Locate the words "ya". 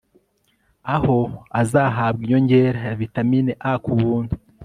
2.87-2.95